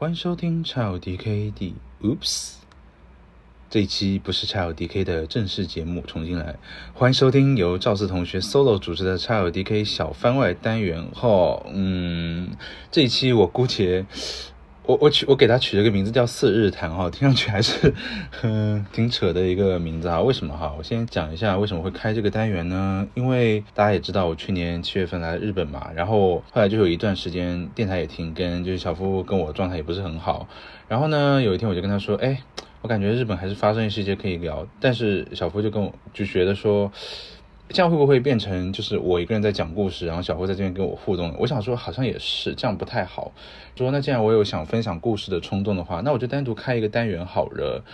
[0.00, 2.52] 欢迎收听 Child DK 的 Oops
[3.68, 6.56] 这一期不是 Child DK 的正式节目，重新来。
[6.94, 11.06] 欢迎收听由赵四同学 solo 主持的 Child DK 小番外单元。
[11.12, 12.48] 哈，嗯，
[12.90, 14.06] 这一期我姑且。
[14.90, 17.94] 我我取我给他取了个名字叫四日谈哈，听上去还是
[18.42, 20.20] 嗯挺扯的一个名字啊。
[20.20, 20.74] 为什么哈？
[20.76, 23.06] 我先讲一下为什么会开这个单元呢？
[23.14, 30.48] 因为大家也知道我去年七月份来日本嘛，然后后来就有一段时间电台也停更，就是小夫跟我状态也不是很好。
[30.88, 32.42] 然后呢，有一天我就跟他说，哎，
[32.82, 36.90] 我感觉日本还是发生一些可以聊，但是小夫就跟我就觉得说。
[37.72, 41.34] 这样会不会变成就是我一个人在讲故事，然后小辉在这边跟我互动？
[41.38, 43.32] 我想说好像也是这样不太好。
[43.76, 47.84] 说那既然我有想分享故事的冲动的话，那我就单独开一个单元好了。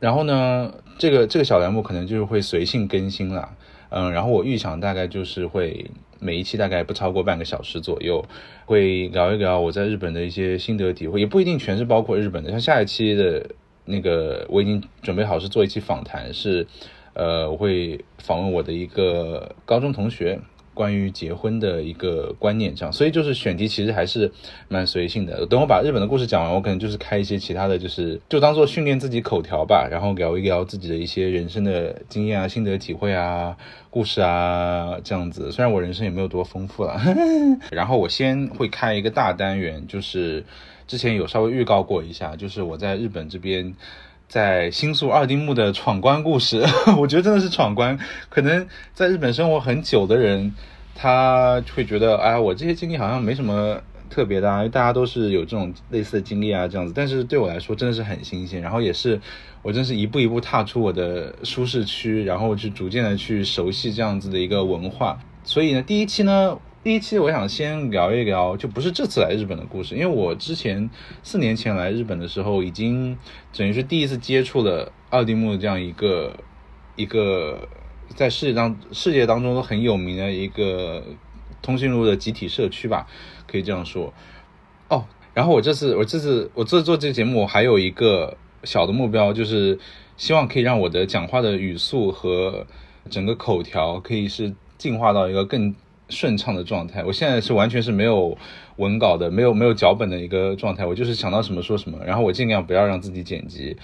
[0.00, 3.54] 然后呢，这个这个小栏目可能就是会随性更新啦。
[3.90, 8.24] 嗯，然后我预想大概就是会每一期大概不超过半个小时左右，
[8.66, 12.50] 会聊一聊我在日本的一些心得体会，也不一定全是包括日本的。
[12.50, 13.46] 像下一期的
[13.84, 16.66] 那个我已经准备好是做一期访谈是。
[17.14, 20.38] 呃，我会访问我的一个高中同学，
[20.72, 24.32] 关于结婚的一个观念，这样，所以就是选题其实还是
[24.68, 25.44] 蛮随性的。
[25.44, 33.54] 等我把日本的故事讲完，我可能就是开一些其他的就是就当做训练自己口条吧，然后聊一聊自己的一些人生的经验啊、心得体会啊、
[33.90, 35.52] 故事啊这样子。
[35.52, 36.98] 虽然我人生也没有多丰富了，
[37.70, 40.42] 然后我先会开一个大单元，就是
[40.86, 43.74] 之前有稍微预告过一下，就是我在日本这边。
[44.32, 46.64] 在新宿二丁目的闯关故事，
[46.96, 47.98] 我觉得真的是闯关。
[48.30, 50.54] 可能在日本生活很久的人，
[50.94, 56.94] 他会觉得，哎，我这些经历好像没什么特别的，因为大家都是有这种类似的经历啊，这样子。
[56.96, 58.62] 但是对我来说，真的是很新鲜。
[58.62, 59.20] 然后也是，
[59.60, 65.18] 我真是一步一步踏出我的舒适区，然后去逐渐的去熟悉这样子的一个文化。
[65.44, 66.56] 所以呢，第一期呢。
[66.84, 70.90] 第一期我想先聊一聊，就不是这次来日本的故事，因为我之前
[71.22, 73.16] 四年前来日本的时候，已经
[73.56, 76.32] 等于是第一次接触了二丁目这样一个
[76.96, 77.68] 一个
[78.16, 81.04] 在世界当世界当中都很有名的一个
[81.62, 83.06] 通讯录的集体社区吧，
[83.46, 84.12] 可以这样说。
[84.88, 85.04] 哦，
[85.34, 89.78] 然后我这次我这次我这做这个节目，我还有一个小的目标，就是
[90.16, 92.66] 希望可以让我的讲话的语速和
[93.08, 95.72] 整个口条可以是进化到一个更。
[96.12, 98.36] 顺畅的状态，我现在是完全是没有
[98.76, 103.76] 文稿的，没有没有脚本的一个状态，我就是想到什么说什么，然后我尽量不要让自己剪辑。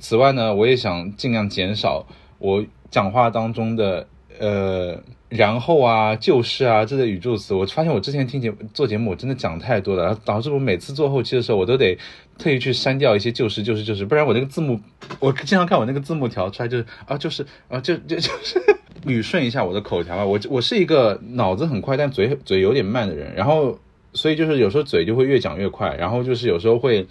[0.00, 2.06] 此外呢，我也想尽量减少
[2.38, 4.06] 我讲话当中的
[4.38, 7.52] 呃然后啊、就是啊这类语助词。
[7.54, 11.98] 我发现我之前听节做节目，我真的讲太多了，导致我每次做后期的时候，我都得
[12.38, 14.80] 特意去删掉一些就是就是就是，不然我那个字幕，
[15.20, 18.62] 我经常看我那个字幕调出来就是啊就是啊就就就是。
[19.08, 23.78] 捋顺一下我的口条吧，我我是一个脑子很快，但嘴嘴有点慢的人，然后
[24.12, 27.06] 所以就是有时候嘴就会越讲越快，然后就是有时候会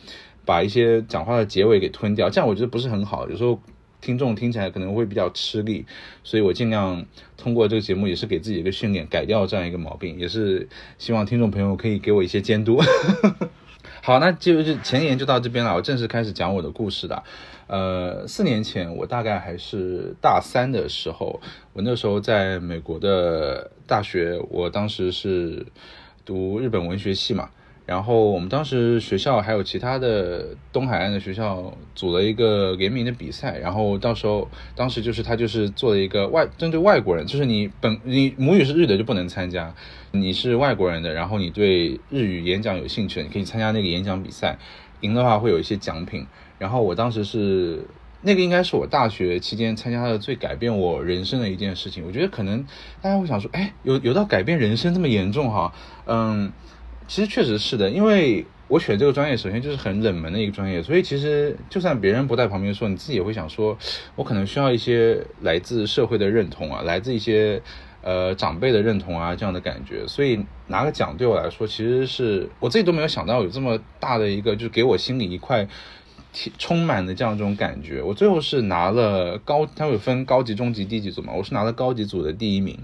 [0.46, 3.59] 把一些讲话的结尾给吞掉，这样我觉得不是很好，有时候
[4.00, 5.86] 听众听起来可能会比较吃力，
[6.24, 7.03] 所以我尽量
[7.36, 12.80] 通过这个节目也是给自己一个训练，改掉这样一个毛病，也是希望听众朋友可以给我一些监督。
[14.07, 17.23] 好，那就是前言就到这边了，我正式开始讲我的故事的。
[17.68, 21.41] 呃，四年前我大概还是大三的时候，
[21.73, 25.66] 我那时候在美国的大学，我当时是
[26.23, 27.50] 读日本文学系嘛。
[27.85, 39.74] 然后我们当时学校还有其他的东海岸的学校组了一个联名的比赛，然后到时候当时就是他就是做了一个外针对外国人，就是你本你母语是日的就不能参加，
[40.12, 44.57] 你是外国人的，然后你对日语演讲有兴趣，你可以参加那个演讲比赛，
[45.01, 46.25] 赢的话会有一些奖品。
[46.57, 47.85] 然后我当时是
[48.22, 52.03] 那个应该是我大学期间参加的最改变我人生的一件事情。
[52.06, 52.66] 我觉得可能
[53.01, 55.73] 大家会想说，哎，有有到改变人生这么严重哈？
[56.06, 56.51] 嗯。
[57.09, 63.78] 其实确实是的，因为我选这个专业，首先就是很冷门的一个专业，所以其实就算别人不在旁边说，你自己也会想说，
[64.18, 67.62] 我可能需要一些来自社会的认同啊，来自一些
[68.07, 70.07] 呃长辈的认同啊这样的感觉。
[70.07, 75.68] 所以拿个奖对我来说，其实是我自己都没有想到有这么大的一个，就是给我心里一块
[76.57, 78.01] 充满的这样一种感觉。
[78.01, 82.80] 我最后是拿了高，它有分高级、中级、低级组嘛，我是拿了高级组的第一名。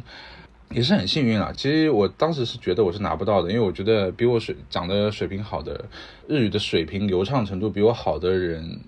[0.69, 1.53] 也是很幸运啊。
[1.55, 5.85] 其实我当时是觉得我是拿不到的，因为我觉得比我水讲的水平好的
[6.27, 8.79] 日语的水平流畅程度比我好的人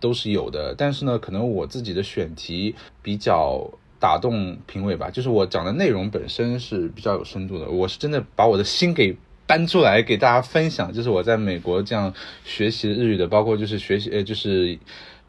[0.00, 0.74] 都是有的。
[0.74, 7.68] 但是呢，可能我自己的选题比较打动评委吧，就是我讲的内容本身是比较有深度的。
[7.68, 9.16] 我是真的把我的心给
[9.46, 12.12] 搬出来给大家分享，就是我在美国这样
[12.44, 14.78] 学习日语的，包括就是学习呃就是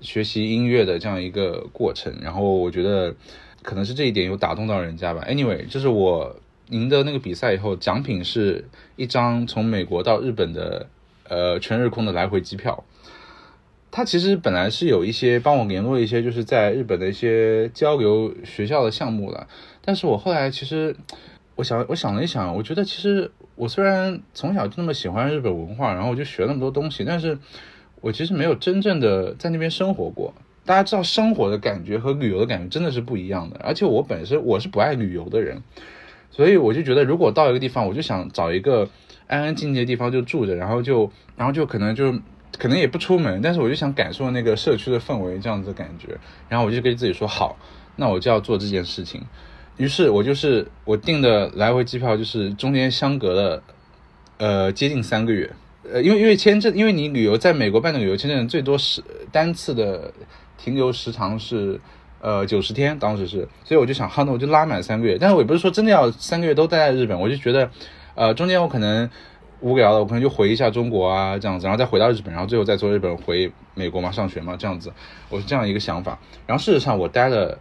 [0.02, 2.14] 学习音乐的这样一个过程。
[2.22, 3.16] 然后我觉得。
[3.62, 5.22] 可能是这一点有打动到人家吧。
[5.28, 6.34] Anyway，就是我
[6.70, 10.88] 赢得那个比赛以后，奖品是一张从美国到日本的
[11.28, 12.86] 呃全日空的来回机票。
[13.92, 19.48] 他其实本来是有一些帮我联络一些就是在日本的一些交流学校的项目了，
[19.84, 20.96] 但是我后来其实
[21.56, 27.38] 我想我想了一想，我觉得其实我虽然从小就那么喜欢日本文化，然后我就学那么多东西，但是
[28.02, 30.34] 我其实没有真正的在那边生活过。
[30.66, 35.64] 大家知道生活的感觉和旅游的感觉真的是不一样的，而且我本身我是不爱旅游的人，
[36.30, 38.88] 所以我就觉得如果到一个地方，我就想找一个
[39.26, 42.14] 安安静静的地方就住着，然后就然后就可能就。
[42.58, 46.18] 可能也不出门，但是我就想感受那个社区的氛围，这样子的感觉。
[46.50, 47.58] 然后我就跟自己说好，
[47.96, 49.22] 那我就要做这件事情。
[49.78, 53.64] 于是我就是我订的来回机票，就是中间相隔了
[54.38, 55.50] 呃接近三个月。
[55.90, 60.12] 呃，因为因为签证，因为你旅游在美国办的旅游签证最多是单次的
[60.58, 61.80] 停留时长是
[62.20, 65.18] 呃九十天，当时是，所以我就想哈，那我就拉满三个月。
[65.18, 67.72] 但是我也不是说真的要三个月都待在日本，我就觉得
[68.16, 69.10] 呃中间我可能。
[69.62, 74.92] 无聊了，我可能就回一下中国啊，这样子，然后再回到日本，然后最后再从日本回美国嘛，上学嘛，这样子，
[75.30, 76.18] 我是这样一个想法。
[76.48, 77.60] 然后事实上，我待了，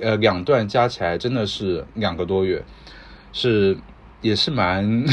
[0.00, 2.64] 呃，两段加起来真的是两个多月，
[3.32, 3.76] 是
[4.22, 5.04] 也是蛮，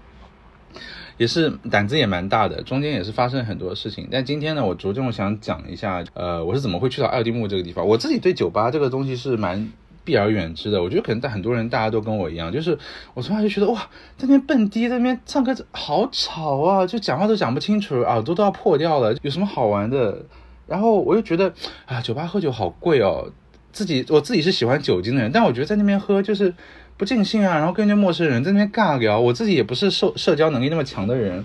[1.18, 4.08] 也是胆子也蛮大的，中间也是发生很多事情。
[4.10, 7.86] 但今天呢，我着重想讲一下，呃，我是怎么会去到爱丁堡这个地方。
[7.86, 9.70] 我自己对酒吧这个东西是蛮。
[10.08, 12.78] 避而远之的，我觉得可能在很多人大家都跟我一样，就是
[13.12, 13.78] 我从来就觉得哇，
[14.16, 20.24] 在那边蹦迪，在那边唱歌好吵啊，就讲话都讲不清楚，耳朵都要破掉了，有什么好玩的？
[20.66, 21.52] 然后我又觉得
[21.84, 23.30] 啊，酒吧喝酒好贵哦，
[23.70, 26.54] 自己我自己是喜欢酒精的人，但我觉得在那边喝就是
[26.96, 31.44] 不尽兴啊，然后跟着陌生人在那边尬聊，我自己也不是社社交能力那么强的人，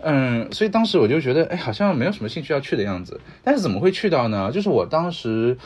[0.00, 3.20] 嗯，所以当时我就觉得哎，好像没有什么兴趣要去的样子。
[3.44, 4.50] 但是怎么会去到呢？
[4.50, 5.56] 就是我当时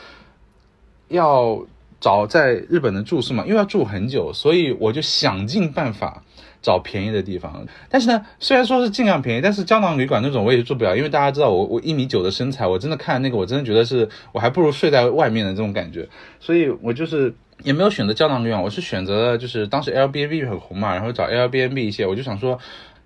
[1.07, 1.65] 要。
[1.99, 6.23] 找在日本的住宿嘛，因为要住很久，所以我就想尽办法
[6.61, 7.65] 找便宜的地方。
[7.89, 16.07] 但是呢，虽然说是尽量便宜，但是胶囊旅馆那种我也住不了，因为大家知道我我一米九的身材，我真的看那个我真的觉得是我还不如睡在外面的这种感觉，
[16.39, 17.33] 所以我就是
[17.63, 22.59] 也没有选择胶囊旅馆，我是选择了就是当时 Airbnb 很红嘛，然后找 Airbnb 一些，我就想说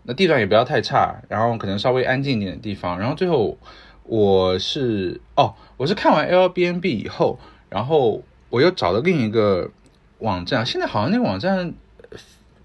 [0.03, 3.57] 那地段也不要太差，然后可能稍微安静一点的地方，然后最后
[4.03, 7.39] 我是哦，我是看完 Airbnb 以后，
[7.69, 8.21] 然后。
[8.51, 9.71] 我又找了另一个
[10.19, 11.73] 网站，现在好像那个网站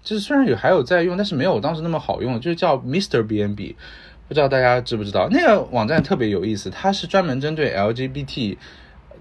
[0.03, 3.75] 就是虽然有还有在用，但是没有我当时那么好用，就是叫 Mister B N B，
[4.27, 5.27] 不知道大家知不知道？
[5.31, 8.57] 那个网站特别有意思，它是专门针对 L G B T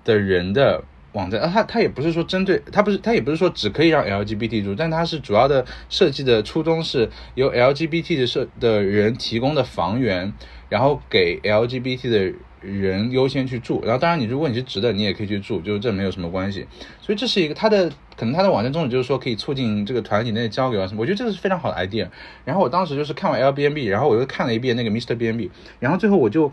[0.05, 0.83] 的人的
[1.13, 10.33] 网站，啊，它它也不是说针对，它不是它也不是说只可以让 L G B T 住，但它是主要的设计的初衷是由 L G B T 的设的人提供的房源，
[10.69, 12.33] 然后给 L G B T 的。
[12.67, 16.67] 人优先去住，然后当然你如果你是直的，你也可以去住，就是这没有什么关系。
[17.01, 21.01] 所以这是一个它的可能它的网站宗旨就是说可以促进这个团体内的交流啊什么。
[21.01, 22.09] 我觉得这个是非常好的 idea。
[22.45, 26.53] 然后我当时就是看完 Airbnb，然后我又看了一遍那个 Mr B N B，然后最后我就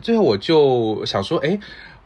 [0.00, 1.58] 最后我就想说，哎。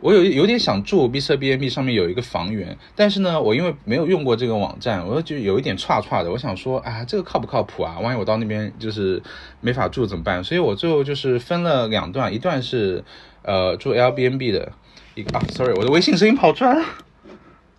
[0.04, 6.30] 我有有点想住 B 社 B N B 上面有一个房源，但是呢，我因为没有用过这个网站，我就有一点差差的。
[6.30, 7.98] 我想说，啊，这个靠不靠谱啊？
[8.00, 9.22] 万一我到那边就是
[9.62, 10.44] 没法住怎么办？
[10.44, 13.02] 所以我最后就是分了两段，一段是
[13.40, 14.70] 呃住 L B N B 的
[15.14, 16.84] 一个啊，sorry，我的微信声音跑出来了，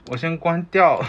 [0.07, 0.99] 我先关掉。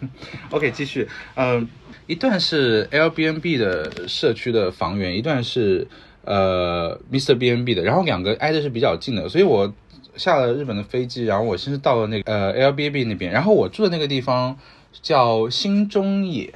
[0.52, 1.66] OK，继续，嗯，
[2.06, 5.88] 一段是 L B N B 的社区的房源，一段是
[6.26, 9.72] 呃 Mr B N B 的，然后两个挨的是比较近的，所以我。
[10.16, 14.58] 下了日本的飞机，然后我先是到了那个呃 L B B 那边，然后我住的那个地方
[15.02, 16.52] 叫新中野，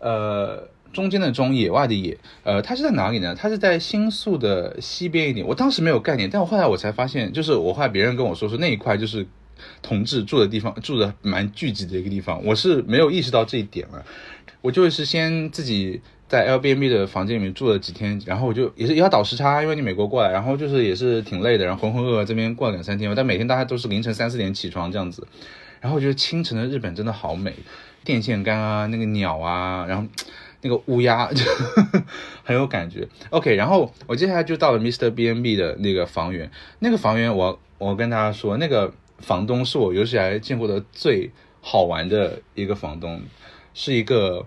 [0.00, 3.34] 呃中间的中野外的野，呃它是在哪里呢？
[3.34, 5.46] 它是在新宿的西边一点。
[5.46, 9.26] 我当时没有概念，但我后来我才发现，就是我后来别人跟我说说那一块就是
[9.82, 14.04] 同志住的地方，住的蛮聚集的一个地方，我是没有意识到这一点了，
[14.60, 16.00] 我就是先自己。
[16.28, 25.26] 在 L B N B 的房间里面住了几天，然后我就也是也要倒时差，因为你美国过来，然后就是也是挺累的，然后浑浑噩噩这边过了两三天，但每天大家都是凌晨三四点起床这样子，
[25.80, 27.54] 然后我觉得清晨的日本真的好美，
[28.04, 30.06] 电线杆啊，那个鸟啊，然后
[30.60, 31.42] 那个乌鸦就
[32.44, 33.08] 很有感觉。
[33.30, 41.30] OK，然后我接下来就到了 Mr B N B 的那个房源，那个房源我我跟大家说，那个房东是我有史以来见过的最
[41.62, 43.22] 好玩的一个房东，
[43.72, 44.44] 是一个。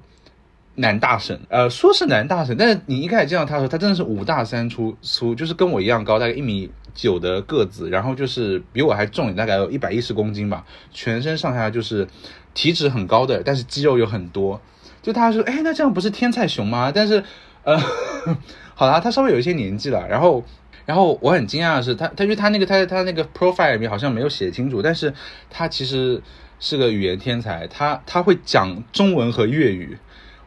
[0.75, 12.07] 男大神，呃，说是男大神，但是你一开始见到他的时候，他真的是五大三粗，粗就是跟我一样高，大概一米九的个子，然后就是比我还重，大概有一百一十公斤吧，全身上下就是
[12.53, 14.61] 体脂很高的，但是肌肉有很多。
[15.01, 16.91] 就他说，哎，那这样不是天才熊吗？
[16.93, 17.23] 但是，
[17.63, 17.77] 呃，
[18.73, 20.43] 好啦，他稍微有一些年纪了，然后，
[20.85, 25.13] 然后我很惊讶的是，他，他因为他那个他他那个 profile 里面好像没有写清楚，但是
[25.49, 26.21] 他其实
[26.59, 29.97] 是个语言天才，他他会讲中文和粤语。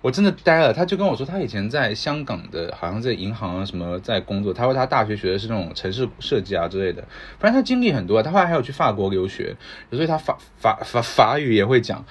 [0.05, 0.71] 我真的呆了。
[0.71, 4.53] 他就跟我说，他以前在香港的，好像在银行啊什么在工作。
[4.53, 7.03] 他说他大学学的是那种城市设计啊之类的。
[7.39, 8.23] 反正他经历很多。
[8.23, 9.57] 他后来还有去法国留学，
[9.91, 12.05] 所以他法法法法语也会讲。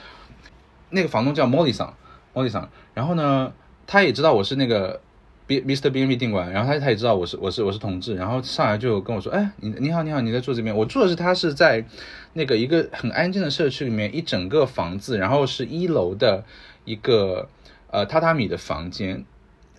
[0.90, 1.96] 那个房东叫莫里桑，
[2.34, 2.68] 莫里桑。
[2.96, 3.54] 然后呢，
[3.86, 5.00] 他也知道我是那个。
[5.46, 10.74] B Mr B N B 定管，然后他他也知道我是我是我是同志，然后上来就跟我说，哎，你你好你好，你在住这边？
[10.74, 11.84] 我住的是他是在
[12.32, 16.46] 那个一个很安静的社区里面，一整个房子，然后是一楼的
[16.86, 17.50] 一个
[17.94, 19.24] 呃榻榻米的房间，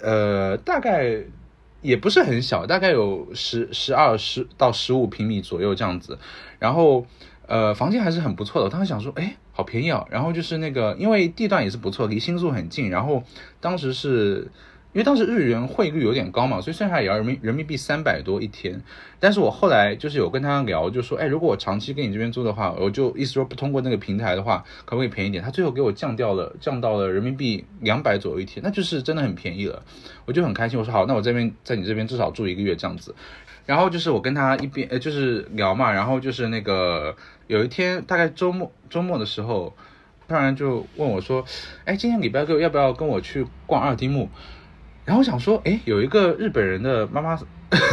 [0.00, 1.18] 呃，大概
[1.83, 6.18] 也不是很小，大概有十十二十到十五平米左右这样子，
[6.61, 7.04] 然后
[7.47, 8.66] 呃房间还是很不错的。
[8.66, 13.23] 我当时想说，哎，好便宜啊，然后就是那个因为地段也是不错，离新宿很近，然后
[13.61, 14.49] 当时是。
[14.95, 18.81] 因为当时日元汇率有点高嘛，所以算下来也要人民人民币三百多一天。
[19.19, 25.43] 但是我后来就是有跟他聊，就说，哎，如果我长期跟你这边租的话，我就意思说不通过那个平台的话，可不可以便宜点？
[25.43, 29.83] 他最后给我降掉了，降到了人民币两百左右一天，那就是真的很便宜了。
[30.27, 33.13] 我就很开心，我说好，那我这边在你这边至少住一个月这样子。
[33.67, 37.17] 然后就是我跟他一边呃就是聊嘛，然后就是那个
[37.49, 39.75] 有一天大概周末周末的时候，
[40.29, 41.45] 突然就问我说，
[41.85, 44.29] 哎，今天礼拜六要不要跟我去逛二丁目？
[45.05, 47.39] 然后我想说，哎，有一个日本人的妈妈，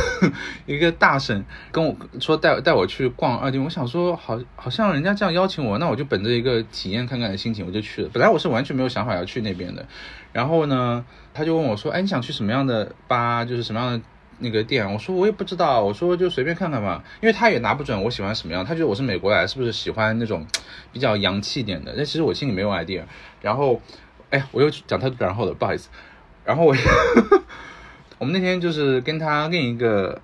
[0.65, 8.09] 一个大婶跟我说带带我去逛二丁，我想说，好，好像人家这样邀请我，那我就本着一个体验看看的心情，我就去了。
[8.13, 9.85] 本来我是完全没有想法要去那边的。
[10.31, 11.03] 然后呢，
[11.33, 14.01] 他就问我说，哎，你想去什么样的吧，就是什么样的
[14.39, 14.89] 那个店？
[14.93, 20.47] 我说我也不知道，我说就随便看看吧，因为他也拿不准我喜欢什么样，他觉得我是美国来，是不是喜欢那种
[20.93, 21.93] 比较洋气点的？
[21.97, 23.01] 但其实我心里没有 idea。
[23.41, 23.81] 然后，
[24.29, 25.89] 哎，我又讲太多然后了，不好意思。
[26.43, 26.75] 然后我，
[28.19, 30.21] 我们那天就是跟他另一个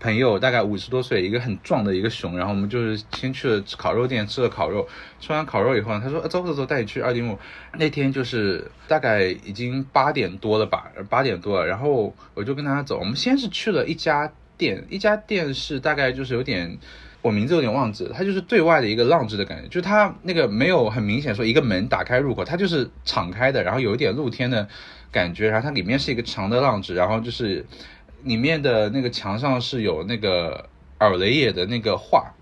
[0.00, 2.36] 朋友，大概五十多岁，一个很壮的一个熊。
[2.36, 4.86] 然后我们就是先去了烤肉店吃了烤肉，
[5.20, 7.38] 吃完烤肉以后呢，他说走走走，带你去二丁目。
[7.78, 11.66] 那天就是大概已经八点多了吧，八点多了。
[11.66, 16.78] 然后我就跟他走，我们先是去了一家店，一家店是大概就是有点。
[17.20, 24.68] 我名字有点忘记了，它就是对外的一个浪 e 的感觉，就它那个没有很明显说一个门打开入口，它就是敞开的，然后有一点露天的
[25.10, 27.64] 感觉，然后它里面是一个长的浪子然后就是
[28.24, 32.32] 里面的那个墙上是有那个尔雷也的那个画，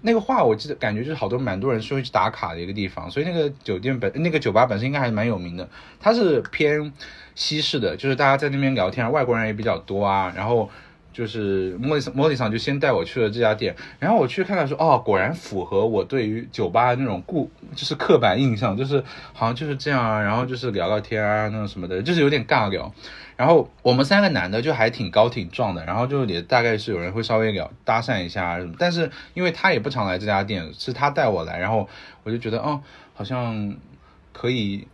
[0.00, 5.68] 那个画我记得感觉就是好多蛮多人说会去打卡的一个地方，所以那个酒店本那个酒吧本身应该还是蛮有名的，
[6.00, 6.92] 它是偏
[7.34, 10.68] 西式的，就是大家在那边聊天，外国人也比较多啊，然后。
[11.12, 19.02] 就是莫里桑，莫里桑就先带我去了这家店，然后我去看看说，哦，果然符合我对于酒吧那种固，就是刻板印象，就是
[19.32, 22.92] 好像就是这样啊，然后就是聊聊天啊，那种什么的，就是有点尬聊。
[23.36, 31.88] 然后我们三个男的就还挺高挺壮的，然后就也大概是有人会稍微聊搭讪一下什么，但是因为他也不常来这家店，是他带我来，然后
[32.22, 32.80] 我就觉得，哦，
[33.14, 33.76] 好像
[34.32, 34.86] 可以。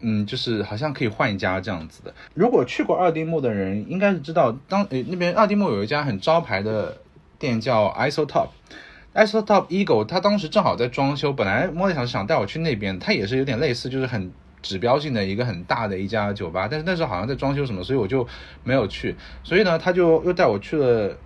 [0.00, 2.14] 嗯，就是好像可以换一家这样子的。
[2.34, 6.96] 如果去过二丁目的人，应该是知道，当诶那边二丁目有一家很招牌的
[7.38, 18.26] 店叫 Isotop，Isotop Eagle，他当时正好在装修，本来莫里想是想带我去那边，他也是有点类似，就是很指标性的一个很大的一家酒吧，但是那时候好像在装修什么，所以我就
[18.64, 19.14] 没有去。
[19.44, 21.16] 所以呢，他就又带我去了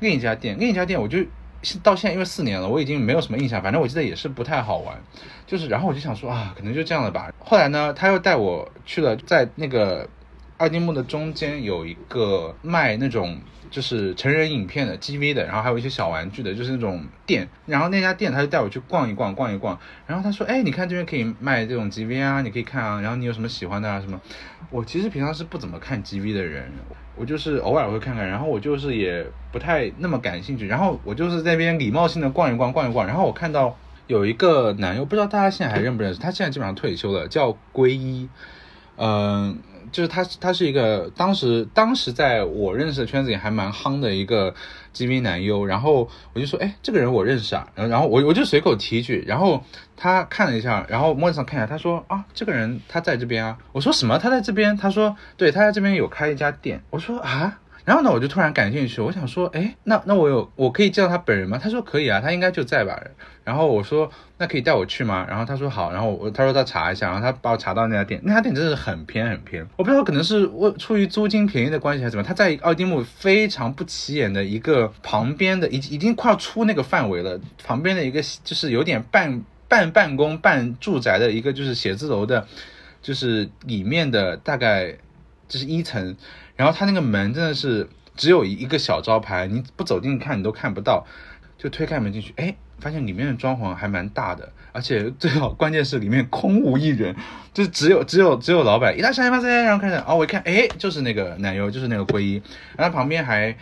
[0.00, 1.18] 另一家店，另一家店我就。
[1.82, 3.62] 到现在因为四年了，我已经没有什么印象。
[3.62, 4.96] 反正我记得也是不太好玩，
[5.46, 7.32] 就是，然后我就想说啊，可能就这样了吧。
[7.38, 10.08] 后来呢，他又带我去了，在那个
[10.58, 13.38] 二丁目的中间有一个卖那种
[13.70, 17.48] 就是成人影片的 G V 的，然后还有一些小玩具的，就是那种店。
[17.66, 19.78] 然后那家店他就带我去逛一逛，逛一逛。
[20.06, 23.00] 然后他说，哎，你看这边可以卖这种 G V 啊，你可以看啊。
[23.00, 24.00] 然后你有什么喜欢的啊？
[24.00, 24.18] 什么？
[24.70, 26.72] 我其实平常是不怎么看 G V 的人。
[27.16, 38.28] 我就是偶尔会看看，然后我就是也不太那么感兴趣，然后我就是在边礼貌性的逛一逛，逛一逛，然后我看到有一个男友，不知道大家现在还认不认识，他现在基本上退休了，叫归一，
[38.96, 39.58] 嗯。
[39.96, 44.54] 就是他，他是一个当时当时在我认识的圈子里还蛮夯的一个
[44.92, 49.64] G V 男优，然后我就说，哎，这个人我认识啊，然后然后我我就随口提一句，然后
[49.96, 54.18] 他看了一下，然后摸上看一下，他说啊，这个人他在这边啊，我说什么？
[54.18, 54.76] 他在这边？
[54.76, 57.58] 他说对，他在这边有开一家店，我说啊。
[57.86, 61.56] 然后呢，我就突然感兴趣，我想说，哎，那那我有我可以见到他本人吗？
[61.56, 63.00] 他说可以啊，他应该就在吧。
[63.44, 65.24] 然后我说，那可以带我去吗？
[65.28, 65.92] 然后他说好。
[65.92, 69.64] 然后我他说他查一下，然后他把我查到那家店，那家店真的是很偏很偏。
[69.76, 82.48] 我不知道可能是我出于租金便宜的关系还是怎么，他在奥丁木非常不起眼的一个旁边的，已已经快要出那个范围了，旁边的一个就是有点半半办公半住宅的一个就是写字楼的，
[83.00, 84.92] 就是里面的大概
[85.46, 86.16] 就是一层。
[86.56, 91.06] 然后他那个门真的是只有一一个小招牌，你不走进看你都看不到，
[91.56, 97.14] 就推开门进去，哎，发现里面的装潢还蛮大的，而且最好关键是里面空无一人，
[97.54, 102.42] 就只有只有只有老板一大箱一巴塞，然后开始哦，我一看，哎，就是那个奶油，就是那个龟衣，
[102.76, 103.56] 然后旁边还。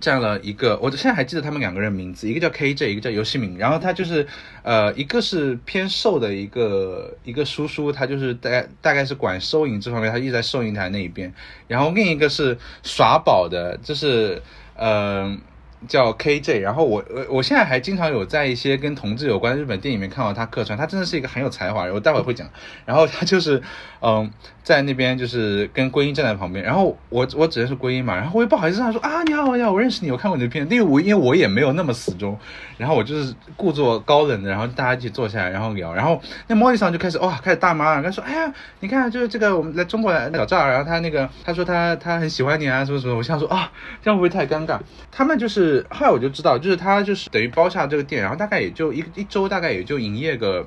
[0.00, 3.56] 站了一个，我现在还记得他们两个人名字，一个叫 KJ，一个叫游戏名。
[3.56, 4.26] 然后他就是，
[4.62, 11.32] 呃，一个是偏瘦的一个一个叔叔，他就是大概大概是管收银这方面，他一直在收银台那一边。
[11.68, 14.42] 然后另一个是耍宝的，就是，
[14.76, 15.36] 呃。
[15.86, 22.48] 叫 KJ，然后我我我现在还经常有在一些跟同志有关的日本电影里面看到他客串，他真的是一个很有才华，我待会会讲。
[22.86, 23.62] 然后他就是，
[24.00, 24.32] 嗯，
[24.66, 32.36] 在那边就是跟归因站在旁边，然后我我指的是归因嘛，然后我也不好意思他说啊你好你好，我认识你，我看过你的片，因为我因为我也没有那么死忠，
[32.76, 43.70] 然后我就是故作高冷的，然后大家一起坐下来然后聊，然后那莫莉桑就开始哇开始大妈，他说哎呀你看就是这个我们来中国来找这儿，然后他那个他说他他很喜欢你啊什么什么，我想说啊
[44.02, 44.80] 这样会不会太尴尬？
[45.12, 45.86] 他们就是。
[45.88, 50.66] 后来我就知道，就是他就是等于包下这个店，然后大概也就一一周，大概也就营业个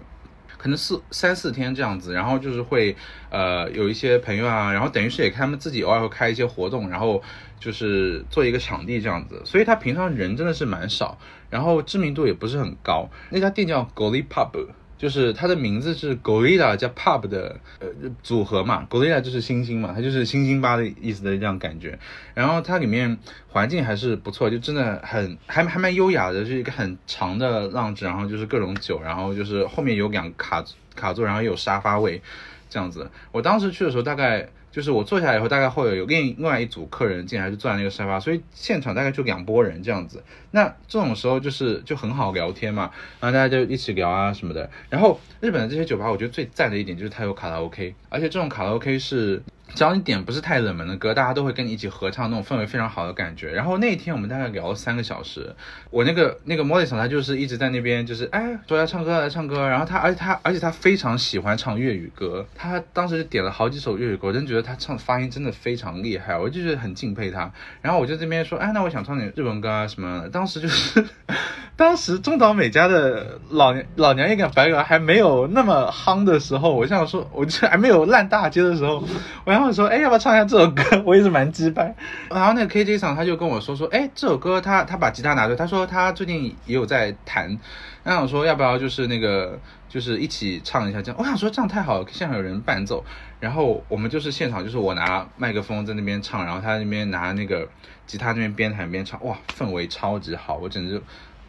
[0.60, 2.96] 可能四三四天这样子，然后就是会
[3.32, 7.24] 呃有一些朋友啊，然后等于是也他们自己偶尔会开一些活动，然后
[7.60, 11.18] 就是做一个场地这样子，所以他平常人真的是蛮少，
[11.50, 13.10] 然后知名度也不是很高。
[13.32, 14.68] 那家店叫 Golly Pub。
[15.00, 17.88] 就是它的名字是 Gorilla 加 Pub 的呃
[18.22, 21.98] 组合嘛，Gorilla 就是星星嘛，它就是星星吧的意思的这样感觉。
[22.36, 30.64] 然后它里面环境还是不错，就真的很还还蛮优雅的，是一个很长的浪子，然后就是各种酒，然后就是后面有两卡
[30.96, 32.22] 卡座，然后有沙发位
[32.70, 33.10] 这样子。
[33.32, 34.50] 我当时去的时候大概。
[34.72, 40.24] 就是我坐下来以后，大概会有另另外一组客人进来，就坐在那个沙发，所以现场大概就两拨人这样子。
[40.52, 44.70] 那这种时候就是就很好聊天嘛，然后大家就一起聊啊什么的。
[44.90, 49.42] 然后日本的这些酒吧，我觉得最赞的一点就是它有卡拉 OK，而且这种卡拉 OK 是。
[49.76, 53.52] 只要你点不是太冷门的歌，大家都会跟你一起合唱，那种氛围非常好的感觉。
[53.52, 55.56] 然后那一天我们大概聊了三个小时，
[55.92, 67.52] 我那个那个莫里桑他就是一直在那边就是哎说要唱歌来唱歌，然后他而且他而且他非常喜欢唱粤语歌，他当时点了好几首粤语歌，我真觉得他唱发音真的非常厉害，我就觉得很敬佩他。
[67.82, 71.06] 然后我就这边说哎那我想唱点日文歌啊什么，当时就是
[71.78, 79.04] 当时中岛美嘉的老娘老娘一个白鹅还没有那么夯的时候，我想说我这还没有烂大街的时候，
[79.46, 79.59] 我想。
[79.60, 80.82] 然后说，哎，要不要唱一下这首歌？
[81.06, 81.94] 我也是蛮击败。
[82.30, 87.60] 然后那个 K J 厂他就跟我说说，哎，这首歌他他把吉他拿出来，他说他最近也有在弹。
[88.02, 91.20] 然后我说要不要就是那个就是一起唱一下这样？
[91.20, 93.04] 我想说这样太好了，现场有人伴奏。
[93.42, 97.68] 然后我们就是现场就是我拿麦克风在那边唱，然后他那边拿那个
[98.08, 100.96] 吉他那边边弹边唱，哇，氛围超级好，我简直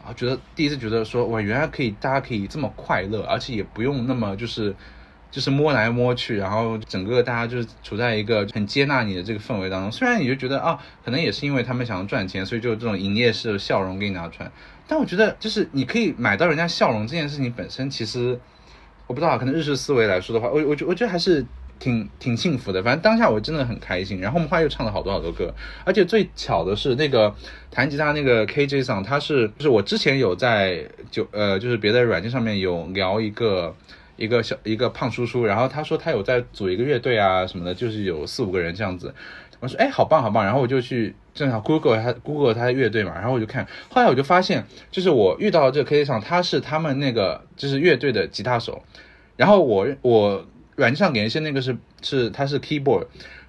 [0.03, 4.75] 啊觉得第一次觉得说哇，原来可以大家可以这么快乐，而且也不用那么就是。
[5.31, 9.89] 就是摸来摸去，然后整个大家就是处在一个很接纳你的这个氛围当中。
[9.89, 14.51] 虽然你就觉得啊，可能也是因为他们想要赚钱，所以就这种营业式的笑容给你拿出来。
[14.87, 18.37] 但我觉得，就是你可以买到人家笑容这件事情本身，其实
[19.07, 21.45] 我不知道，可能日式思维来说的话，我我觉我觉得还是
[21.79, 22.83] 挺挺幸福的。
[22.83, 24.19] 反正当下我真的很开心。
[24.19, 25.53] 然后我们后来又唱了好多好多歌，
[25.85, 27.33] 而且最巧的是，那个
[27.71, 33.73] 弹吉他那个 KJ 桑，他是就是我之前有在就呃就是别的软件上面有聊一个。
[34.21, 39.13] 一个小一个胖叔叔，然后他说他有在组一个乐队啊什么的，就是有四五个人这样子。
[39.59, 48.83] 我说哎，好棒好棒，然后我就去正好 Google 他 Google 他的乐队嘛，然后我就看，后来我就发现，就是我遇到这个 K 上，他是他们那个就是乐队的吉他手，
[49.35, 53.07] 然后我我软件上联系那个是是他是 keyboard。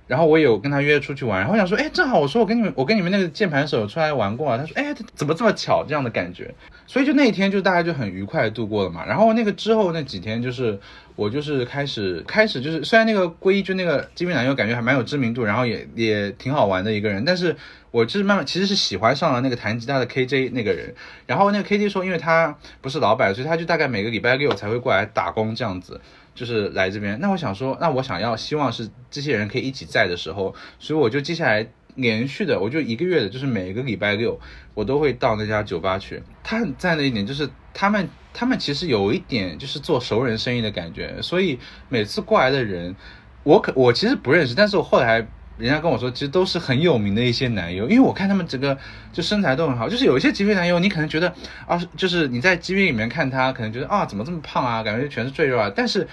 [0.08, 4.58] 然后我有跟他约出去玩，然后我想说，哎，正好我说我跟你们，我跟你们那个键盘手出来玩过啊。
[4.58, 6.52] 他说，哎，怎么这么巧这样的感觉？
[6.92, 9.02] 所以就那一天就大家就很愉快度过了嘛。
[9.06, 10.78] 然后那个之后那几天就是
[11.16, 17.56] 我就是开始开始就是虽然那个归一就那个基本男友感觉还蛮有知名度，然后也也挺好玩的一个人，但是
[17.90, 20.94] 我就是慢慢其实是喜欢上了那个弹吉他的 KJ 那个人。
[21.26, 25.98] 然后那个 KJ 说，因为他不是老板，所以他就大概每个礼拜六才会过来打工这样子。
[26.34, 34.38] 就是来这边，那我想说，那我想要希望是这些人可以一起在的时候，所以我就接下来连续的，我就一个月的，就是每个礼拜六
[34.74, 36.22] 我都会到那家酒吧去。
[36.42, 42.94] 他很赞的一点就是他们他们其实有一点就是做熟人生意的感觉，所以每次过来的人，
[43.42, 45.26] 我可我其实不认识，但是我后来。
[45.58, 48.76] 人家跟我说，其实都是很有名的一些男优，因为我看他们整个
[49.12, 51.32] 就身材都很好，就是有一些极品男优，你可能觉得
[51.68, 56.08] 啊，就是你在 G V 里面看他，可能觉得啊，怎么这么胖啊，感觉全是赘肉啊，但是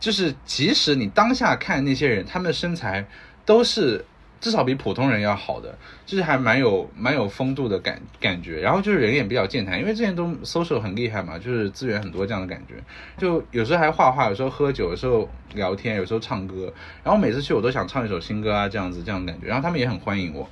[0.00, 3.06] 就是即使你当下看那些人，他们的身材
[3.44, 4.04] 都是。
[4.40, 5.76] 至少比普通人要好的，
[6.06, 12.74] 就是还蛮有蛮有风度的感感觉，然后就是人也比较健谈，因为之前都 social 很厉害嘛，就是资源很多这样的感觉，
[13.18, 16.72] 就有时候还画画，有时候喝酒，有时候聊天，有时候唱歌，
[17.04, 20.48] 然后每次去我都想唱一首新歌啊，这样子这样的感觉，然后他们也很欢迎我，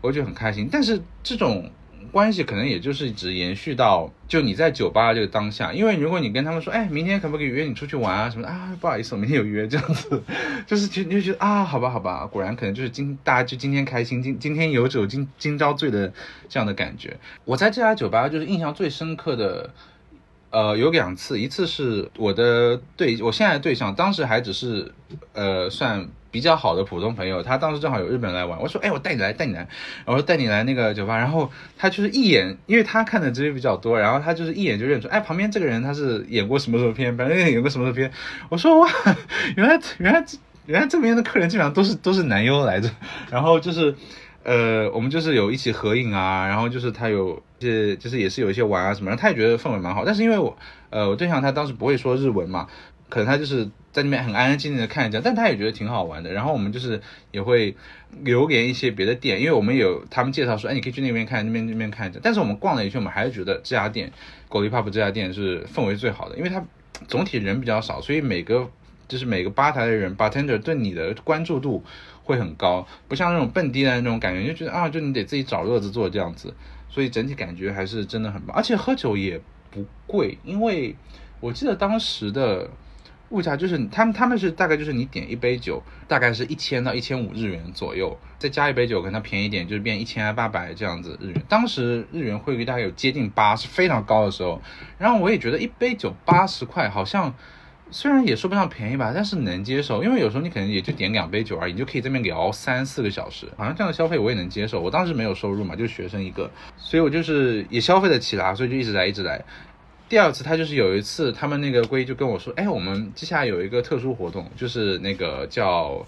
[0.00, 0.68] 我就很开心。
[0.70, 1.68] 但是这种
[2.10, 10.22] 关系可能也就是只延续到就你在酒吧这个当下，因为如果你跟他们说，哎，明天可不可以约你出去玩啊什么的啊，不好意思，我明天有约这样子，
[10.66, 16.12] 就是就你就觉得啊，好吧好吧，果然可能就是今大家就今天开心，今今天有酒今今朝醉的
[16.48, 17.16] 这样的感觉。
[17.44, 19.70] 我在这家酒吧就是印象最深刻的。
[20.50, 24.94] 呃，有两次，一次是我的对我现在的对象，当时还只是
[25.32, 29.68] 呃算比较好的普通朋友，他当时正好有日本来玩，我说，哎，我带你来，带你来，
[30.04, 38.10] 我说带你来那个酒吧，然后他就是一眼，因为他看的职业比较多，然后他就是一眼就认出，哎，旁边这个人他是演过什么什么片，反正演过什么什么片，
[38.48, 38.88] 我说哇，
[39.56, 40.24] 原来原来
[40.66, 42.90] 原来这边的客人基本上都是都是男优来着，
[43.30, 43.94] 然后就是。
[44.46, 50.04] 呃，我们就是有一起合影啊，然后就是他有，这就是也是有一些玩啊什么，然后他也觉得氛围蛮好。
[50.04, 50.54] 但是因为我，
[50.90, 52.68] 呃，我对象他当时不会说日文嘛，
[53.08, 56.30] 可能他就是在那边很安安静静的看着，但他也觉得挺好玩的。
[56.30, 57.74] 然后我们就是也会
[58.22, 62.20] 留连一些别的店，因为我们有他们介绍说，哎，你可以去那边看，那边那边看着。
[62.22, 64.12] 但是我们逛了一圈，我们还是觉得这家店，
[64.50, 66.62] 狗力 pub 这家店是氛围最好的，因为它
[67.08, 68.68] 总体人比较少，所以每个
[69.08, 71.82] 就是每个吧台的人 bartender 对你的关注度。
[72.26, 76.54] 会很高，不像那种蹦迪的那种感觉，就觉得啊，就你得自己找乐子做这样子，
[76.88, 79.38] 所以整体感觉还是真的很棒，而且喝酒也
[79.70, 80.96] 不贵，因为
[81.40, 82.70] 我记得当时的
[83.30, 91.42] 物价就是他们他们是大概就是你点一杯酒，大概是一千到一千五日元左右，再加一杯酒可能它便宜点，就是变一千八百这样子日元。
[91.48, 94.60] 当时日元汇率大概有接近八，是非常高的时候，
[94.98, 97.34] 然后我也觉得一杯酒八十块好像。
[97.90, 104.80] 虽然也说不上便宜吧，但是能接受，因为有时候你可能也就点两杯酒而已，你就可以这边聊三四个小时，好像这样的消费我也能接受。
[104.80, 109.40] 我当时没有收入嘛，就是学生一个，所以我就是也消费得起啦，所以就一直来一直来。
[110.14, 116.06] 第二次他就是有一次，他们那个龟就跟我说，哎，我们接下来有一个特殊活动，就是那个叫。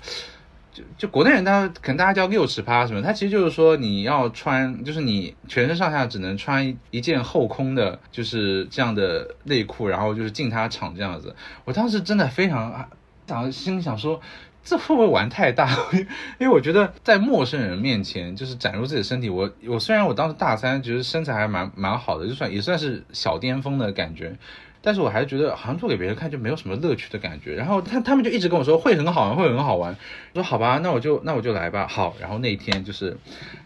[0.73, 11.35] 就就国内人，他可能大家叫六尺趴什么，他其实就是说你要穿，就是你全身上下只能穿一件后空的，就是这样的内裤，然后就是进他场这样子。
[11.65, 12.89] 我当时真的非常
[13.27, 14.21] 想，心里想说，
[14.67, 15.71] 这会不会玩太大？
[16.39, 24.37] 因为我觉得在陌生人面前就是展露自己的身体，我我虽然我当时大三，觉得身材还蛮蛮好的，就算也算是小巅峰的感觉。
[24.87, 29.91] 但是我还是觉得好像做给别人看就没有什么乐趣的感觉，然后他他们就一直跟我说会很好玩，会很好玩。
[30.33, 31.89] 我说好吧，那我就那我就来吧。
[31.89, 33.17] 好，然后那天就是，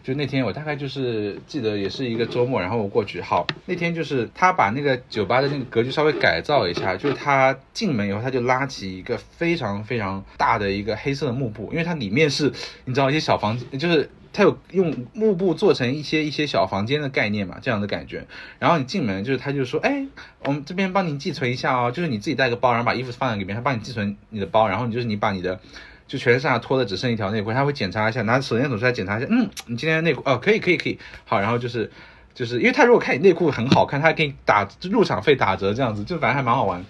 [0.03, 3.21] 就那天我大概就是记得也是一个周末，然后我过去。
[3.21, 12.51] 好，那天就是他把那个酒吧的那个格局稍微改造一下，就是他进门以后他就拉起一个非常非常大的一个黑色的幕布，因为它里面是
[12.85, 14.09] 你知道一些小房间，就是。
[14.33, 18.25] 它有用幕布做成一些一些小房间的概念嘛，这样的感觉。
[18.59, 20.05] 然后你进门就是他就说，哎，
[20.45, 24.67] 我们这边帮您寄存一下哦，就是你自己带个包，然后把衣服放在里面，他帮你寄存你的包。
[24.69, 25.59] 然后你就是你把你的
[26.07, 31.91] 就全身上下脱的只剩一条内裤，他会检查一下，拿手电筒出来检查一下，嗯，你今天内裤哦，可以可以可以，好，然后就是
[32.33, 36.81] 就是因为他如果看你内裤很好看，他给你打入场费打折这样子，就反正还蛮好玩。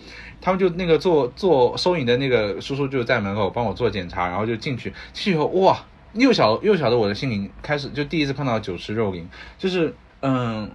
[0.41, 5.83] 他们就那个做做收银的那个叔叔就在门口帮我做检查，然后就进去进去以后哇。
[6.13, 10.69] 幼小幼小的我的心灵开始就第一次碰到酒池肉林，就是嗯，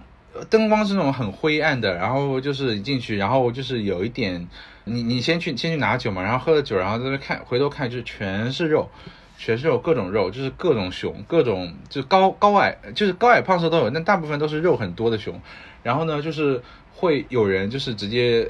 [0.49, 4.47] 灯光是那种很灰暗的，然后就是进去，然后就是有一点，
[4.85, 8.89] 你你先去先去拿酒嘛，然后喝了酒，然后在那看，回头看就全是肉，
[9.37, 15.39] 全是肉，各种肉，就是各种熊，各种就高高矮，就是高矮胖瘦都有，但大部分都是肉很多的熊。
[15.83, 16.61] 然后呢，就是
[16.93, 18.49] 会有人就是直接，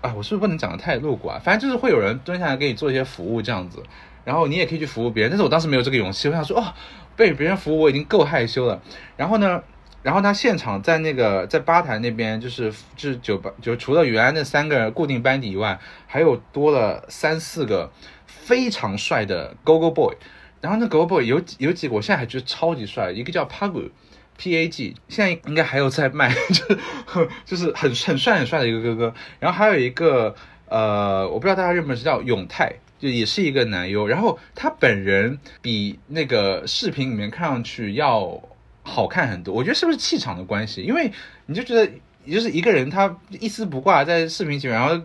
[0.00, 1.40] 啊，我是不是不能讲的太露骨啊？
[1.44, 3.82] 反正就是会有人蹲下来给你做一些服务这样子。
[4.24, 6.28] 然后你也可以去服务别人，但是我当时没有这个勇气。
[6.28, 6.74] 我想说，哦，
[7.16, 8.80] 被别人服务我已经够害羞了。
[9.16, 9.62] 然后呢，
[10.02, 17.90] 然后他现场在那个在吧台那边，就是就是酒吧，就除了原来那三个人固定班底以外，还有多了三四个
[18.26, 20.16] 非常帅的 Go Go Boy。
[20.60, 23.10] 然后那 Go Go Boy 有有几个，我现在还觉得超级帅。
[23.10, 29.14] 一个叫 Pag，P A G，现在应该还有在卖， 就就是很很帅很帅的一个哥哥。
[29.38, 30.34] 然后还有一个
[30.66, 32.74] 呃，我不知道大家认不认识，叫永泰。
[33.00, 38.40] 就也是一个男优，然后他本人比那个视频里面看上去要
[38.82, 39.54] 好看很多。
[39.54, 40.82] 我觉得是不是气场的关系？
[40.82, 41.10] 因为
[41.46, 41.90] 你就觉得，
[42.30, 45.02] 就是一个人他一丝不挂在视频前面，然后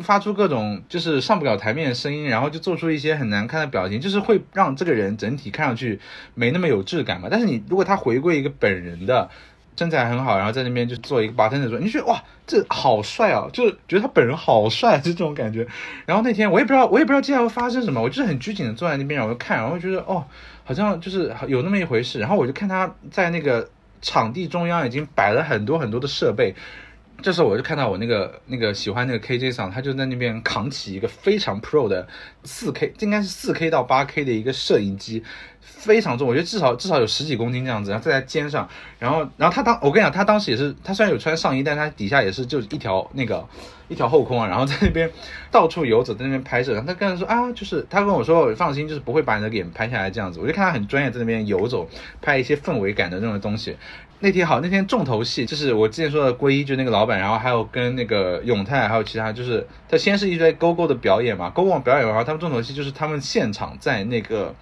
[0.00, 5.98] 发出各种就是上不了台面的声音，然后就做出一些很难看的表情，就是会让这个人整体看上去
[6.34, 7.28] 没那么有质感嘛。
[7.30, 9.30] 但是你如果他回归一个本人的。
[9.78, 15.64] 身材很好，然后在那边就做一个八天的时候，你觉得哇，这好帅啊，就是觉得他本人好帅，就这种感觉。
[16.04, 20.24] 然后那天我也不知道，我也不知道接下来会发生什么，我就是很拘谨的坐在那边，然后看，然后觉得哦，
[20.64, 22.18] 好像就是有那么一回事。
[22.18, 23.70] 然后我就看他在那个
[24.02, 26.56] 场地中央已经摆了很多很多的设备。
[27.20, 32.06] 这时候我就看到我那个那个喜欢那个 KJ 桑，他就在那边扛起一个非常 Pro 的
[32.44, 35.24] 四 K，应该是四 K 到八 K 的一个摄影机，
[35.60, 38.68] 非常重，我觉得至少至少有十几公斤这样子，然后在他肩上，
[39.00, 43.44] 然后然后他当我跟你讲，他当时也是，他虽然有穿上衣，但他底下也是就一条那个
[43.88, 45.10] 一条后空啊，然后在那边
[45.50, 51.88] 到处游走，在那边拍摄，然后他跟他说啊，就是他跟我说放心，就是不会把你的脸拍下来这样子，我就看他很专业在那边游走，
[52.22, 53.76] 拍一些氛围感的那种东西。
[54.20, 64.52] 那天好，那天重头戏就是我之前说的龟一，就那个老板，然后还有跟那个永泰，还有其他，就是他先是一堆勾勾的表演嘛，勾勾表演完后，他们重头戏就是他们现场在那个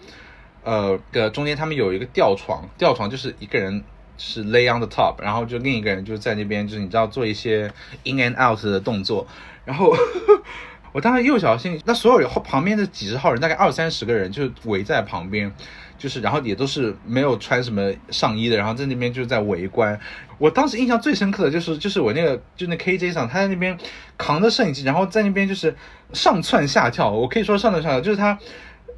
[0.63, 3.83] 呃的中间，他们有一个吊床，吊床就是一个人
[4.19, 7.73] 是 lay on the top，然后就另一个人就在那边，就是你知道做一些
[8.05, 9.27] in and out 的动作，
[9.65, 9.97] 然后
[10.93, 15.51] 我当时又小心，那所有后旁边的几十号人，大概二三十个人就围在旁边。
[15.99, 19.99] 就是，然后也都是没有穿什么上衣的，然后在那边就是在围观。
[20.39, 23.79] 我当时印象最深刻的就是，就是我那个就那 KJ 上，他在那边
[24.19, 25.75] 扛着摄影机，然后在那边就是
[26.13, 27.11] 上窜下跳。
[27.11, 28.39] 我可以说上窜下跳，就是他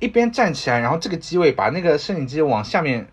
[0.01, 3.07] 一边站起来，然后这个机位把那个摄影机往下面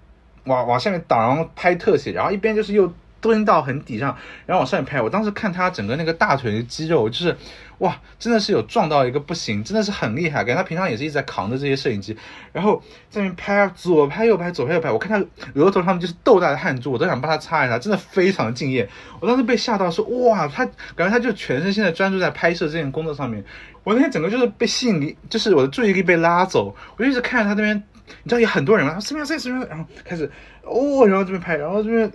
[0.45, 5.02] 往往下面挡，然后拍特写，然后一边就是又蹲到很底上，然后往上面拍。
[5.02, 7.36] 我当时看他整个那个大腿的肌肉，就是。
[7.79, 10.43] 哇，真的是有撞到一个不行，真的是很厉害。
[10.43, 12.15] 感觉他平常也是一直在扛着这些摄影机，
[12.53, 14.91] 然后在那边拍，左拍右拍，左拍右拍。
[14.91, 18.88] 我看他额头上面就是豆大的汗珠，我都想帮他擦一擦，真的非常敬业。
[19.19, 23.43] 我当时被吓到，说哇，他感觉他就全身心的专注在拍摄这件工作上面。
[23.83, 27.75] 我那天整个就是被吸引力，就是我的注意力被拉走，我就一直看着他那边，
[28.23, 28.99] 你知道有很多人吗？
[28.99, 30.31] 四秒三十秒，然后开始
[30.63, 32.11] 哦，然后这边拍，然后这边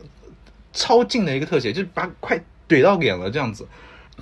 [0.73, 3.67] 超近的一个特写，就是把快怼到脸了这样子。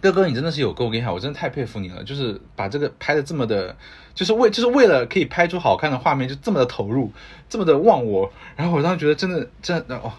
[0.01, 2.03] 哥哥，你真的是有够厉害，我真的太佩服你了。
[2.05, 3.77] 就是把这个拍的这么的，
[4.15, 7.13] 就是为就是为了可以拍出好看的画面，就这么的投入，
[7.49, 8.33] 这么的忘我。
[8.57, 10.13] 然后我当时觉得真的真的哦。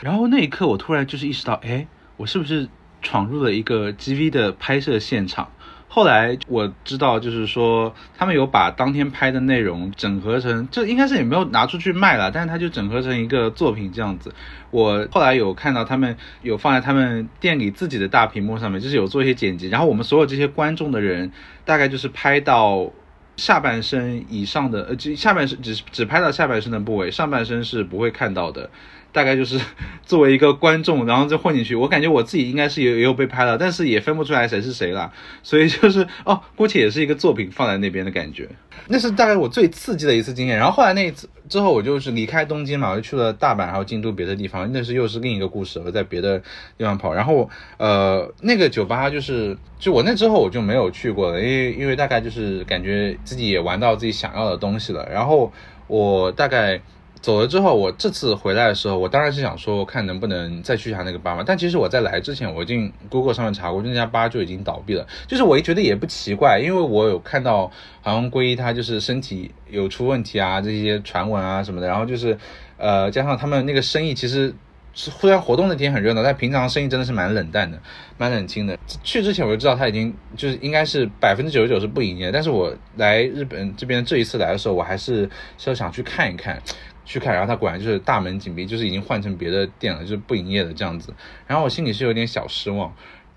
[0.00, 2.68] 然后那一刻，我突然就是意识到，哎，我是不是
[3.00, 5.50] 闯入了一个 GV 的拍摄现场？
[5.94, 14.32] 后来我知道，就是说他们有把当天拍的内容整合成，就应该是也没有拿出去卖了，但是他就整合成一个作品这样子。
[14.70, 19.68] 我后来有看到他们有放在他们店里自己的大屏幕上面，就是有做一些剪辑。
[19.68, 21.30] 然后我们所有这些观众的人，
[21.66, 22.90] 大概就是拍到
[23.36, 28.70] 下半身以上的，呃，就下半身只只拍到下半身的部位，上半身是不会看到的。
[29.12, 29.60] 大概就是
[30.04, 31.74] 作为一个观众，然后就混进去。
[31.74, 35.12] 我感觉我自己应该是也也有被拍了，但是也分不出来谁是谁了。
[35.42, 38.48] 所以就是哦，姑且也是一个作品放在那边的感觉。
[38.88, 40.56] 那是大概我最刺激的一次经验。
[40.56, 44.70] 然后后来那一次之后，我就是离开东京嘛，我就去了大阪，还有京都别的地方。
[44.72, 46.38] 那是又是另一个故事，我在别的
[46.76, 47.12] 地方跑。
[47.12, 55.08] 然后呃，那个酒吧就是就我那之后我就没有去过了，因为因为大概就是感觉自己也玩到自己想要的东西了。
[55.12, 55.52] 然后
[55.86, 56.80] 我大概。
[57.22, 61.44] 走了之后，我这次回来的时候，我当然是想说，看能不能再去一下那个吧嘛。
[61.46, 65.06] 但其实我在来之前，我已经 Google 上面查过，那家吧就已经倒闭了。
[65.28, 71.86] 就是我也觉得也不奇怪，因为我有看到好像归他就是身体有出问题啊，这些传闻啊什么的。
[71.86, 72.36] 然后就是，
[72.76, 74.52] 呃，加上他们那个生意其实
[74.92, 77.78] 是虽然活动那天很热闹，但平常生意真的是蛮冷淡的，
[78.18, 78.76] 蛮冷清的。
[79.04, 82.32] 去之前我就知道他已经就是应该是百分之九十九是不营业。
[82.32, 86.60] 但是我来日本这边这一次来的时候，我还是是想去看一看。
[87.04, 91.12] 去看，然后他果然就是大门紧闭，就是已经换成别的店了，就是不营业的这样子。
[91.46, 92.94] 然后我心里是有点小失望。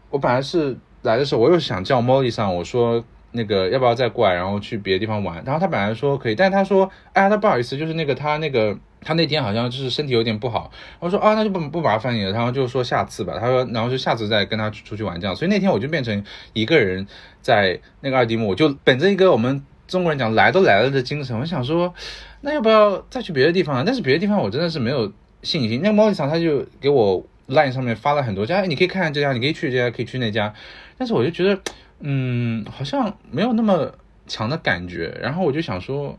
[0.10, 5.43] 我本来是来的时候，我又想叫 Molly 上，我说那个要不要再过来，然后去别的地方玩。
[5.43, 10.71] 然后他本来说可以，但是他说，哎呀，他不好意思，就是那个他那个他那天好像就是身体有点不好。
[10.99, 12.32] 我说啊，那就不不麻烦你了。
[12.32, 13.38] 然后就说下次吧。
[13.39, 15.36] 他说，然后就下次再跟他出去玩这样。
[15.36, 16.23] 所以那天我就变成
[16.54, 17.06] 一个人
[17.41, 21.93] 在那个二丁目，我就本着一个我们中国人讲来都来了的精神，我想说。
[22.41, 23.83] 那要不要再去别的地方啊？
[23.83, 25.81] 但是别的地方我真的是没有信心。
[25.81, 30.53] 那个猫地场他就给我 line 上面发了很多家，你可以看看这家，你可以去这家，可以去那家。
[30.95, 31.59] 但是我就觉得，
[32.01, 33.91] 嗯，好像没有那么
[34.27, 35.11] 强的感觉。
[35.19, 36.15] 然后我就想说，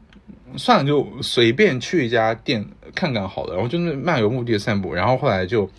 [0.57, 3.55] 算了，就随便去一家店看看好了。
[3.55, 4.93] 然后就是漫无目的的散步。
[4.93, 5.71] 然后后来就。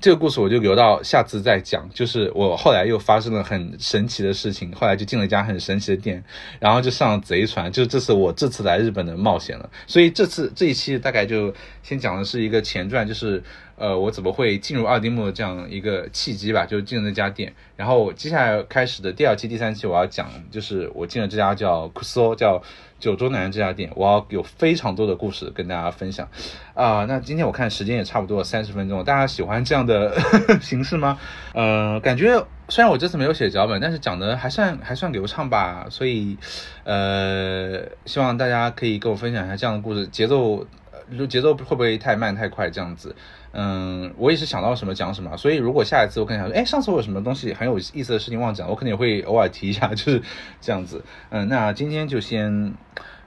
[0.00, 1.88] 这个故事我就留到下次再讲。
[1.92, 6.22] 就是我后来又发生了很神奇的事情，后来就进了一家很神奇的店，
[6.58, 7.70] 然后就上了贼船。
[7.70, 9.68] 就这是我这次来日本的冒险了。
[9.86, 13.42] 所以这次这一期大概就先讲的是一个前传，就是
[13.76, 17.52] 呃我怎么会进入二丁目这样一个契机吧，就进了那家店。
[17.76, 22.62] 然后接下来开始的第二期、第三期我要讲，就是我进了这家叫 Kuso 叫。
[23.02, 26.28] 九州南这家店，我要有非常多的故事跟大家分享
[26.72, 27.04] 啊。
[27.08, 30.14] 那今天我看时间也差不多三十分钟，大家喜欢这样的
[30.62, 31.18] 形式吗？
[31.52, 35.86] 呃，感觉虽然我这次没有写脚本，但是讲的还算还算流畅吧。
[35.90, 36.38] 所以，
[36.84, 40.64] 呃，希望大家可以跟我分享一下这样的故事，节奏，
[41.16, 43.14] 就节奏会不会太慢太快这样子？
[43.52, 50.22] 嗯，我也是想到什么讲什么，所以如果下一次我可能想说，哎，上次我有什么东西很有意思的事情忘讲，我肯定也会偶尔提一下， 就是
[50.60, 51.04] 这样子。
[51.30, 52.74] 嗯，那今天就先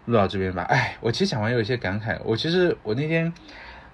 [0.06, 0.64] 录到这边吧。
[0.64, 2.18] 哎，我其实讲完有一些感慨。
[2.24, 3.32] 我其实我那天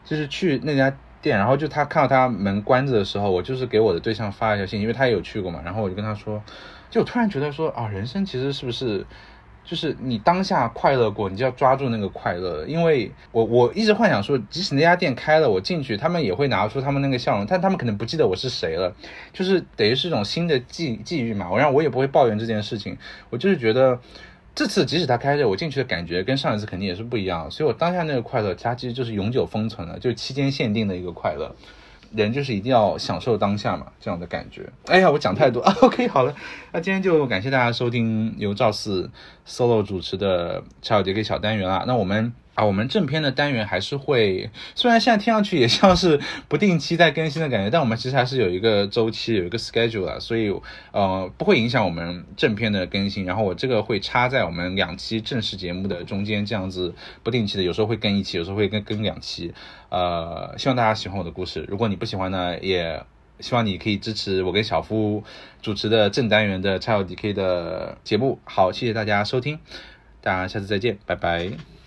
[0.06, 5.62] 就是去那家店，然后就他看到他门关着的时候，我就是给我的对象发一条信，因为他也有去过嘛。
[5.65, 6.41] 然后我就跟他说，
[6.89, 9.06] 就突然觉得说啊，人生其实是不是？
[9.71, 12.65] 就是你当下快乐过，你就要抓住那个快乐。
[12.65, 18.93] 因为我我一直幻想说，即使那家店开了，我进去，他们也会拿出他们那个笑容，但他们可能不记得我是谁了。
[19.31, 21.49] 就是等于是一种新的际际遇嘛。
[21.49, 22.97] 我让我也不会抱怨这件事情。
[23.29, 23.97] 我就是觉得
[24.53, 27.49] 这次即使他开着，我进去的感觉跟上一次肯定也是不一样。
[27.49, 31.55] 所以我当下那个快乐，它其实就是永久封存了，就期间限定的一个快乐。
[32.15, 34.69] 人就是一定要享受当下嘛，这样的感觉。
[34.88, 35.76] 哎呀，我讲太多 啊。
[35.82, 36.36] OK，好了，
[36.71, 39.10] 那今天就感谢大家收听由赵四
[39.47, 41.84] solo 主持的查尔迪克小单元啊。
[41.88, 42.34] 那我们。
[42.65, 50.54] 我们正片的单元还是会，虽然现在听上去也像是不定期在更新的感觉，但我们其实还是有一个周期，有一个 schedule 的，所以
[50.91, 53.26] 呃不会影响我们正片的更新。
[53.26, 56.93] 然后我这个会插在我们两期正式节目的中间，这样子
[57.24, 59.54] 不定期的，有时候会更一期，有时候会更更两期。
[59.89, 61.65] 呃，希望大家喜欢我的故事。
[61.67, 63.04] 如果你不喜欢呢，也
[63.39, 65.24] 希望你可以支持我跟小夫
[65.62, 68.39] 主持的正单元的 Child DK 的节目。
[68.45, 69.60] 好，谢谢大家收听，
[70.21, 71.81] 大家下次再见，拜拜。